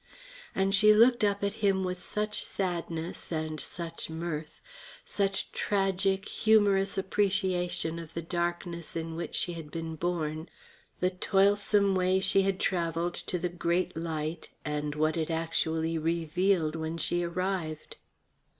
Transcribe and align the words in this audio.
And 0.55 0.73
she 0.73 0.95
looked 0.95 1.23
up 1.23 1.43
at 1.43 1.53
him 1.61 1.83
with 1.83 2.01
such 2.01 2.41
sadness 2.43 3.31
and 3.31 3.59
such 3.59 4.09
mirth 4.09 4.59
such 5.05 5.51
tragic, 5.51 6.27
humorous 6.27 6.97
appreciation 6.97 7.99
of 7.99 8.11
the 8.15 8.21
darkness 8.23 8.95
in 8.95 9.15
which 9.15 9.35
she 9.35 9.53
had 9.53 9.69
been 9.69 9.95
born, 9.95 10.49
the 11.01 11.11
toilsome 11.11 11.93
way 11.93 12.19
she 12.19 12.41
had 12.41 12.59
travelled 12.59 13.13
to 13.13 13.37
the 13.37 13.47
Great 13.47 13.95
Light 13.95 14.49
and 14.65 14.95
what 14.95 15.15
it 15.15 15.29
actually 15.29 15.99
revealed 15.99 16.75
when 16.75 16.97
she 16.97 17.21
arrived. 17.23 17.97